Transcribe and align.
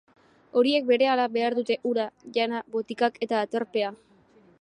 Horiek 0.61 0.85
berehala 0.91 1.27
behar 1.35 1.55
dute 1.59 1.77
ura, 1.91 2.05
jana, 2.39 2.63
botikak 2.77 3.21
eta 3.27 3.43
aterpea. 3.49 3.93